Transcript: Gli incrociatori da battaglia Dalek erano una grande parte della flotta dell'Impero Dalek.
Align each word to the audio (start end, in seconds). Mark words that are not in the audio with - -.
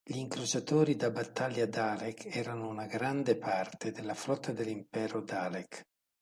Gli 0.03 0.17
incrociatori 0.17 0.95
da 0.95 1.11
battaglia 1.11 1.67
Dalek 1.67 2.35
erano 2.35 2.67
una 2.67 2.87
grande 2.87 3.37
parte 3.37 3.91
della 3.91 4.15
flotta 4.15 4.51
dell'Impero 4.51 5.21
Dalek. 5.21 5.83